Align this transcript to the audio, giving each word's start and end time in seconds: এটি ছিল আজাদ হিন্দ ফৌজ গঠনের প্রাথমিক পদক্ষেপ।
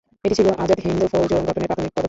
এটি 0.25 0.35
ছিল 0.35 0.47
আজাদ 0.63 0.79
হিন্দ 0.85 1.01
ফৌজ 1.11 1.29
গঠনের 1.39 1.67
প্রাথমিক 1.67 1.69
পদক্ষেপ। 1.71 1.99